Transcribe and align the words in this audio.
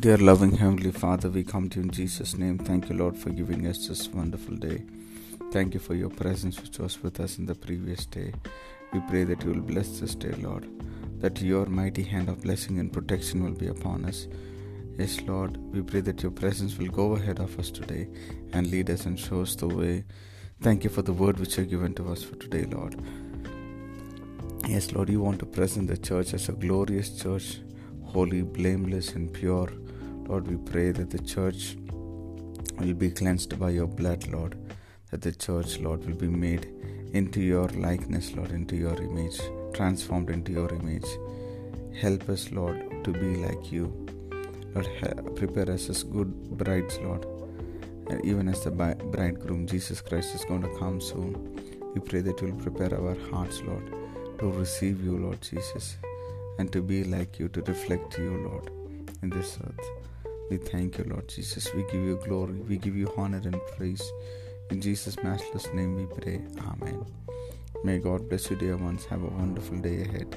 Dear 0.00 0.16
loving 0.16 0.52
Heavenly 0.52 0.92
Father, 0.92 1.28
we 1.28 1.44
come 1.44 1.68
to 1.68 1.78
you 1.78 1.84
in 1.84 1.90
Jesus' 1.90 2.38
name. 2.38 2.56
Thank 2.56 2.88
you, 2.88 2.96
Lord, 2.96 3.18
for 3.18 3.28
giving 3.28 3.66
us 3.66 3.86
this 3.86 4.08
wonderful 4.08 4.56
day. 4.56 4.82
Thank 5.52 5.74
you 5.74 5.80
for 5.80 5.94
your 5.94 6.08
presence 6.08 6.58
which 6.58 6.78
was 6.78 7.02
with 7.02 7.20
us 7.20 7.36
in 7.36 7.44
the 7.44 7.54
previous 7.54 8.06
day. 8.06 8.32
We 8.94 9.00
pray 9.10 9.24
that 9.24 9.44
you 9.44 9.50
will 9.50 9.60
bless 9.60 10.00
this 10.00 10.14
day, 10.14 10.32
Lord, 10.38 10.66
that 11.20 11.42
your 11.42 11.66
mighty 11.66 12.02
hand 12.02 12.30
of 12.30 12.40
blessing 12.40 12.78
and 12.78 12.90
protection 12.90 13.44
will 13.44 13.52
be 13.52 13.66
upon 13.66 14.06
us. 14.06 14.26
Yes, 14.96 15.20
Lord, 15.20 15.58
we 15.70 15.82
pray 15.82 16.00
that 16.00 16.22
your 16.22 16.32
presence 16.32 16.78
will 16.78 16.88
go 16.88 17.12
ahead 17.16 17.38
of 17.38 17.58
us 17.58 17.70
today 17.70 18.08
and 18.54 18.70
lead 18.70 18.88
us 18.88 19.04
and 19.04 19.20
show 19.20 19.42
us 19.42 19.54
the 19.54 19.68
way. 19.68 20.04
Thank 20.62 20.82
you 20.82 20.88
for 20.88 21.02
the 21.02 21.12
word 21.12 21.38
which 21.38 21.58
you 21.58 21.64
have 21.64 21.70
given 21.70 21.92
to 21.96 22.10
us 22.10 22.22
for 22.22 22.36
today, 22.36 22.64
Lord. 22.64 22.98
Yes, 24.66 24.92
Lord, 24.92 25.10
you 25.10 25.20
want 25.20 25.40
to 25.40 25.46
present 25.46 25.88
the 25.88 25.98
church 25.98 26.32
as 26.32 26.48
a 26.48 26.52
glorious 26.52 27.22
church 27.22 27.58
holy, 28.12 28.42
blameless, 28.42 29.12
and 29.12 29.32
pure. 29.32 29.68
Lord, 30.30 30.46
we 30.46 30.56
pray 30.70 30.92
that 30.92 31.10
the 31.10 31.18
church 31.18 31.76
will 32.78 32.94
be 32.94 33.10
cleansed 33.10 33.58
by 33.58 33.70
your 33.70 33.88
blood, 33.88 34.28
Lord. 34.28 34.56
That 35.10 35.22
the 35.22 35.32
church, 35.32 35.80
Lord, 35.80 36.06
will 36.06 36.14
be 36.14 36.28
made 36.28 36.66
into 37.12 37.40
your 37.40 37.66
likeness, 37.70 38.32
Lord, 38.36 38.52
into 38.52 38.76
your 38.76 38.94
image, 39.02 39.40
transformed 39.74 40.30
into 40.30 40.52
your 40.52 40.72
image. 40.72 41.08
Help 42.00 42.28
us, 42.28 42.52
Lord, 42.52 43.02
to 43.02 43.10
be 43.10 43.38
like 43.44 43.72
you. 43.72 43.86
Lord, 44.72 44.88
prepare 45.34 45.68
us 45.68 45.88
as 45.90 46.04
good 46.04 46.32
brides, 46.56 47.00
Lord. 47.02 47.26
And 48.08 48.24
even 48.24 48.48
as 48.48 48.62
the 48.62 48.70
bridegroom, 48.70 49.66
Jesus 49.66 50.00
Christ, 50.00 50.36
is 50.36 50.44
going 50.44 50.62
to 50.62 50.78
come 50.78 51.00
soon, 51.00 51.60
we 51.92 52.00
pray 52.00 52.20
that 52.20 52.40
you 52.40 52.52
will 52.52 52.62
prepare 52.62 52.94
our 52.94 53.16
hearts, 53.32 53.62
Lord, 53.62 53.92
to 54.38 54.46
receive 54.52 55.02
you, 55.04 55.18
Lord 55.18 55.40
Jesus 55.40 55.96
and 56.58 56.70
to 56.72 56.82
be 56.82 57.02
like 57.02 57.40
you, 57.40 57.48
to 57.48 57.62
reflect 57.62 58.16
you, 58.18 58.30
Lord, 58.48 58.70
in 59.22 59.30
this 59.30 59.58
earth. 59.66 59.99
We 60.50 60.56
thank 60.56 60.98
you, 60.98 61.04
Lord 61.04 61.28
Jesus. 61.28 61.72
We 61.72 61.84
give 61.84 62.02
you 62.02 62.20
glory. 62.26 62.54
We 62.54 62.76
give 62.76 62.96
you 62.96 63.12
honor 63.16 63.40
and 63.44 63.60
praise. 63.76 64.02
In 64.70 64.80
Jesus' 64.80 65.16
matchless 65.22 65.72
name 65.72 65.94
we 65.94 66.06
pray. 66.06 66.40
Amen. 66.66 67.06
May 67.84 67.98
God 67.98 68.28
bless 68.28 68.50
you, 68.50 68.56
dear 68.56 68.76
ones. 68.76 69.04
Have 69.04 69.22
a 69.22 69.28
wonderful 69.28 69.78
day 69.78 70.02
ahead. 70.02 70.36